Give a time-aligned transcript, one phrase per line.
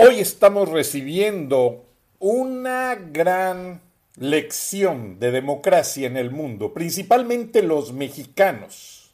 [0.00, 1.84] Hoy estamos recibiendo
[2.20, 3.82] una gran
[4.14, 9.10] lección de democracia en el mundo, principalmente los mexicanos.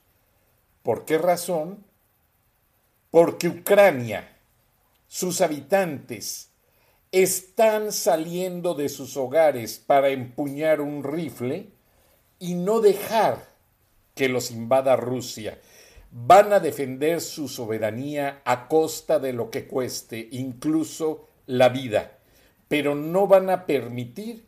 [0.82, 1.82] ¿Por qué razón?
[3.10, 4.36] Porque Ucrania,
[5.08, 6.50] sus habitantes,
[7.12, 11.70] están saliendo de sus hogares para empuñar un rifle
[12.38, 13.48] y no dejar
[14.14, 15.58] que los invada Rusia
[16.16, 22.18] van a defender su soberanía a costa de lo que cueste, incluso la vida,
[22.68, 24.46] pero no van a permitir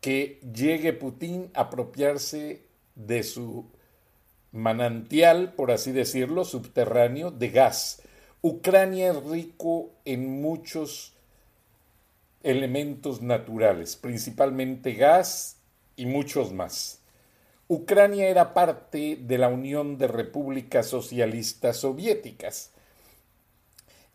[0.00, 2.62] que llegue Putin a apropiarse
[2.94, 3.66] de su
[4.52, 8.02] manantial, por así decirlo, subterráneo de gas.
[8.40, 11.14] Ucrania es rico en muchos
[12.44, 15.56] elementos naturales, principalmente gas
[15.96, 17.01] y muchos más.
[17.72, 22.70] Ucrania era parte de la Unión de Repúblicas Socialistas Soviéticas.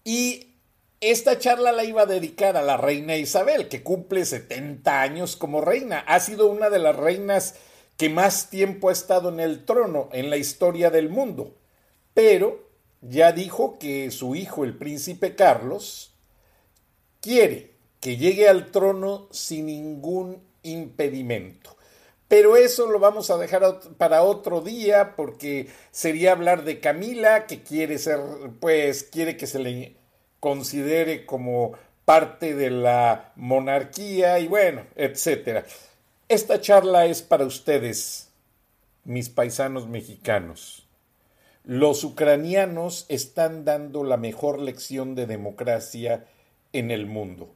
[0.04, 0.54] Y
[1.02, 5.62] esta charla la iba a dedicar a la reina Isabel, que cumple 70 años como
[5.62, 6.02] reina.
[6.02, 7.56] Ha sido una de las reinas
[7.98, 11.56] que más tiempo ha estado en el trono en la historia del mundo.
[12.14, 12.70] Pero
[13.02, 16.14] ya dijo que su hijo, el príncipe Carlos,
[17.22, 21.77] quiere que llegue al trono sin ningún impedimento.
[22.28, 27.64] Pero eso lo vamos a dejar para otro día porque sería hablar de Camila, que
[27.64, 28.20] quiere ser,
[28.60, 29.96] pues, quiere que se le
[30.40, 31.74] considere como
[32.04, 35.66] parte de la monarquía y bueno, etcétera.
[36.28, 38.30] Esta charla es para ustedes,
[39.06, 40.86] mis paisanos mexicanos.
[41.64, 46.26] Los ucranianos están dando la mejor lección de democracia
[46.74, 47.56] en el mundo.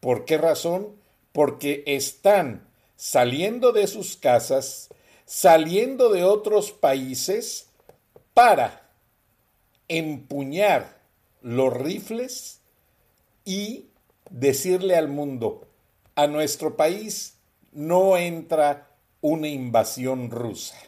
[0.00, 0.96] ¿Por qué razón?
[1.32, 2.66] Porque están
[3.04, 4.88] saliendo de sus casas,
[5.26, 7.68] saliendo de otros países
[8.32, 8.88] para
[9.88, 11.02] empuñar
[11.42, 12.62] los rifles
[13.44, 13.88] y
[14.30, 15.68] decirle al mundo,
[16.14, 17.36] a nuestro país
[17.72, 18.88] no entra
[19.20, 20.78] una invasión rusa.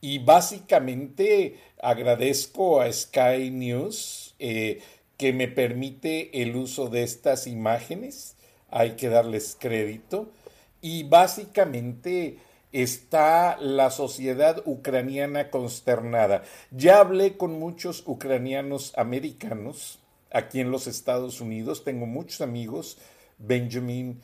[0.00, 4.82] Y básicamente agradezco a Sky News eh,
[5.16, 8.34] que me permite el uso de estas imágenes.
[8.70, 10.32] Hay que darles crédito
[10.80, 12.38] y básicamente
[12.72, 16.42] está la sociedad ucraniana consternada.
[16.70, 20.00] Ya hablé con muchos ucranianos americanos
[20.30, 22.98] aquí en los Estados Unidos, tengo muchos amigos,
[23.38, 24.20] Benjamin,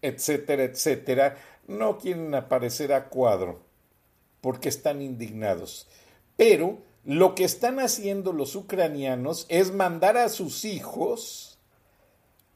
[0.00, 1.36] etcétera, etcétera,
[1.68, 3.60] no quieren aparecer a cuadro
[4.40, 5.88] porque están indignados.
[6.36, 11.51] Pero lo que están haciendo los ucranianos es mandar a sus hijos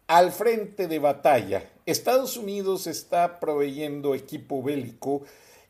[0.06, 1.64] al frente de batalla.
[1.84, 5.22] Estados Unidos está proveyendo equipo bélico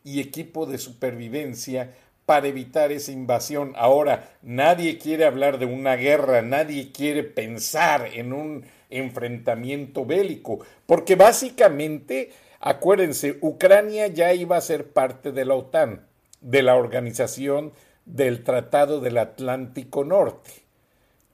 [0.05, 1.95] y equipo de supervivencia
[2.27, 3.73] para evitar esa invasión.
[3.77, 11.17] Ahora, nadie quiere hablar de una guerra, nadie quiere pensar en un enfrentamiento bélico, porque
[11.17, 12.31] básicamente,
[12.61, 16.07] acuérdense, Ucrania ya iba a ser parte de la OTAN,
[16.41, 17.73] de la organización
[18.05, 20.51] del Tratado del Atlántico Norte.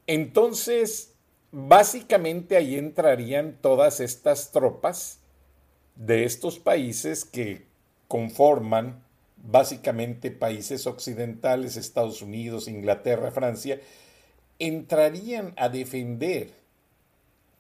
[0.07, 1.12] Entonces,
[1.53, 5.19] Básicamente ahí entrarían todas estas tropas
[5.97, 7.67] de estos países que
[8.09, 9.05] conforman
[9.37, 13.81] básicamente países occidentales, Estados Unidos, Inglaterra, Francia,
[14.59, 16.51] entrarían a defender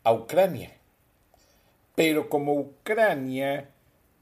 [0.04, 0.72] a Ucrania.
[1.94, 3.68] Pero como Ucrania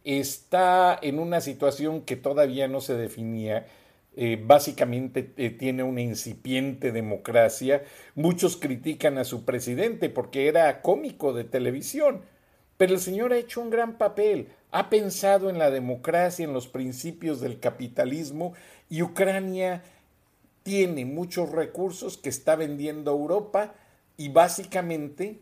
[0.03, 3.67] está en una situación que todavía no se definía,
[4.17, 7.85] eh, básicamente eh, tiene una incipiente democracia.
[8.15, 12.23] Muchos critican a su presidente porque era cómico de televisión,
[12.77, 16.67] pero el señor ha hecho un gran papel, ha pensado en la democracia, en los
[16.69, 18.55] principios del capitalismo
[18.89, 19.83] y Ucrania
[20.63, 23.75] tiene muchos recursos que está vendiendo a Europa
[24.17, 25.39] y básicamente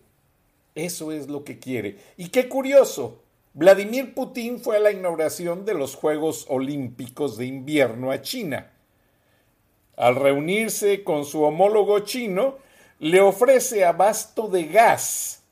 [0.75, 1.97] Eso es lo que quiere.
[2.17, 3.23] Y qué curioso,
[3.55, 8.71] Vladimir Putin fue a la inauguración de los Juegos Olímpicos de Invierno a China.
[9.97, 12.59] Al reunirse con su homólogo chino,
[12.99, 15.43] le ofrece abasto de gas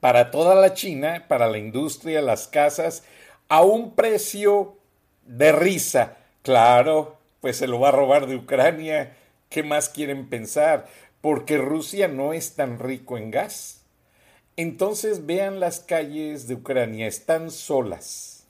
[0.00, 3.04] para toda la China, para la industria, las casas,
[3.48, 4.76] a un precio
[5.24, 6.18] de risa.
[6.42, 9.16] Claro, pues se lo va a robar de Ucrania.
[9.48, 10.86] ¿Qué más quieren pensar?
[11.20, 13.83] Porque Rusia no es tan rico en gas.
[14.56, 18.46] Entonces vean las calles de Ucrania, están solas.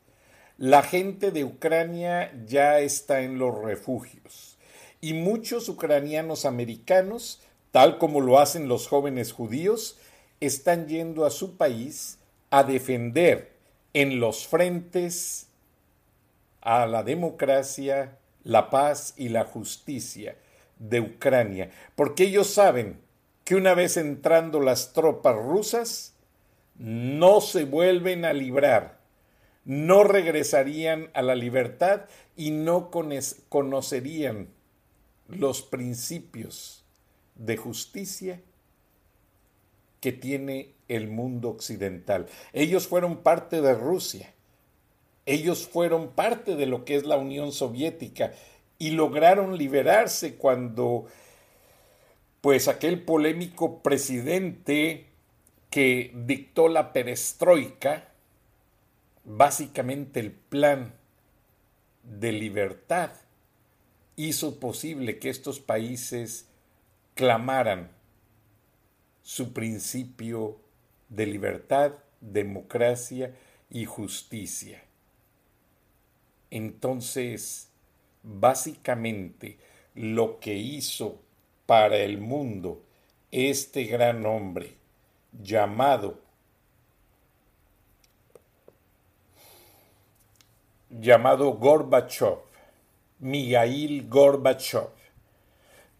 [0.58, 4.58] La gente de Ucrania ya está en los refugios
[5.00, 7.42] y muchos ucranianos americanos,
[7.72, 9.98] tal como lo hacen los jóvenes judíos,
[10.40, 12.18] están yendo a su país
[12.50, 13.52] a defender
[13.92, 15.48] en los frentes
[16.60, 20.36] a la democracia, la paz y la justicia
[20.78, 23.03] de Ucrania, porque ellos saben
[23.44, 26.14] que una vez entrando las tropas rusas,
[26.76, 29.00] no se vuelven a librar,
[29.64, 32.06] no regresarían a la libertad
[32.36, 34.48] y no conocerían
[35.28, 36.84] los principios
[37.34, 38.40] de justicia
[40.00, 42.26] que tiene el mundo occidental.
[42.52, 44.34] Ellos fueron parte de Rusia,
[45.26, 48.32] ellos fueron parte de lo que es la Unión Soviética
[48.78, 51.06] y lograron liberarse cuando
[52.44, 55.06] pues aquel polémico presidente
[55.70, 58.12] que dictó la perestroika,
[59.24, 60.92] básicamente el plan
[62.02, 63.12] de libertad,
[64.16, 66.46] hizo posible que estos países
[67.14, 67.90] clamaran
[69.22, 70.60] su principio
[71.08, 73.34] de libertad, democracia
[73.70, 74.84] y justicia.
[76.50, 77.70] Entonces,
[78.22, 79.56] básicamente,
[79.94, 81.24] lo que hizo
[81.66, 82.82] para el mundo
[83.30, 84.76] este gran hombre
[85.32, 86.24] llamado
[91.00, 92.38] llamado Gorbachev,
[93.18, 94.88] Migail Gorbachev.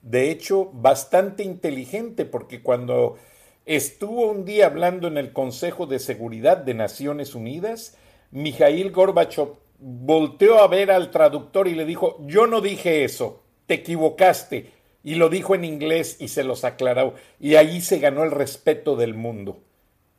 [0.02, 3.16] De hecho, bastante inteligente porque cuando
[3.64, 7.96] estuvo un día hablando en el Consejo de Seguridad de Naciones Unidas,
[8.31, 13.75] Mijail Gorbachev volteó a ver al traductor y le dijo, yo no dije eso, te
[13.75, 14.70] equivocaste,
[15.05, 18.97] y lo dijo en inglés y se los aclaró y ahí se ganó el respeto
[18.97, 19.62] del mundo.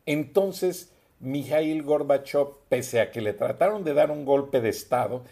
[0.05, 5.23] Entonces, Mijail Gorbachev, pese a que le trataron de dar un golpe de Estado,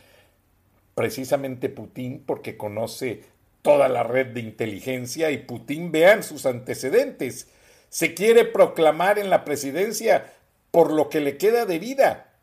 [0.96, 3.22] precisamente Putin, porque conoce
[3.62, 7.48] toda la red de inteligencia y Putin, vean sus antecedentes,
[7.90, 10.34] se quiere proclamar en la presidencia
[10.72, 12.34] por lo que le queda de vida,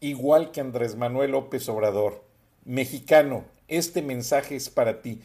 [0.00, 2.24] igual que Andrés Manuel López Obrador.
[2.64, 5.22] Mexicano, este mensaje es para ti.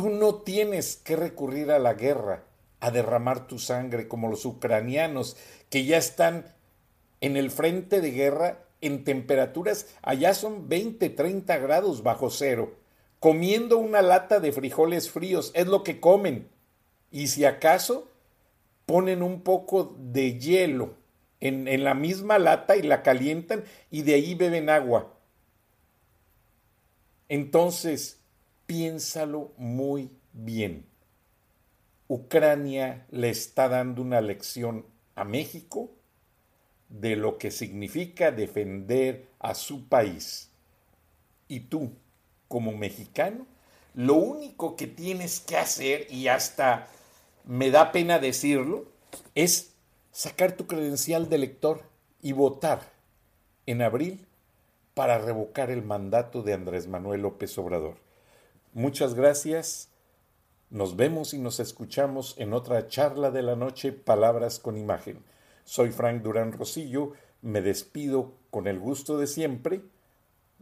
[0.00, 2.44] Tú no tienes que recurrir a la guerra,
[2.80, 5.36] a derramar tu sangre como los ucranianos
[5.68, 6.54] que ya están
[7.20, 12.78] en el frente de guerra en temperaturas, allá son 20, 30 grados bajo cero,
[13.18, 16.48] comiendo una lata de frijoles fríos, es lo que comen.
[17.10, 18.08] Y si acaso
[18.86, 20.94] ponen un poco de hielo
[21.40, 25.12] en, en la misma lata y la calientan y de ahí beben agua.
[27.28, 28.19] Entonces,
[28.70, 30.86] piénsalo muy bien.
[32.06, 34.86] Ucrania le está dando una lección
[35.16, 35.90] a México
[36.88, 40.52] de lo que significa defender a su país.
[41.48, 41.90] Y tú,
[42.46, 43.44] como mexicano,
[43.94, 46.86] lo único que tienes que hacer, y hasta
[47.44, 48.84] me da pena decirlo,
[49.34, 49.72] es
[50.12, 51.82] sacar tu credencial de elector
[52.22, 52.92] y votar
[53.66, 54.28] en abril
[54.94, 58.09] para revocar el mandato de Andrés Manuel López Obrador.
[58.72, 59.88] Muchas gracias.
[60.70, 65.24] Nos vemos y nos escuchamos en otra charla de la noche, Palabras con Imagen.
[65.64, 69.82] Soy Frank Durán Rosillo, me despido con el gusto de siempre.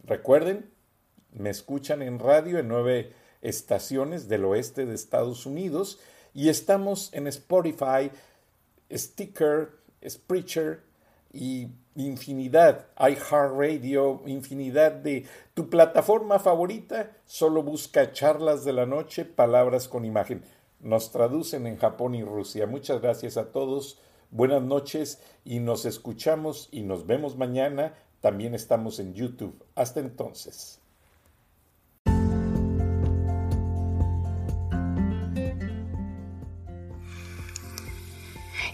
[0.03, 0.71] Recuerden,
[1.33, 3.13] me escuchan en radio en nueve
[3.43, 5.99] estaciones del oeste de Estados Unidos
[6.33, 8.09] y estamos en Spotify,
[8.91, 9.69] Sticker,
[10.07, 10.81] Spreacher
[11.31, 19.87] y infinidad, iHeartRadio, infinidad de tu plataforma favorita, solo busca charlas de la noche, palabras
[19.87, 20.43] con imagen.
[20.79, 22.67] Nos traducen en Japón y Rusia.
[22.67, 23.99] Muchas gracias a todos,
[24.31, 27.95] buenas noches y nos escuchamos y nos vemos mañana.
[28.21, 29.63] También estamos en YouTube.
[29.75, 30.79] Hasta entonces.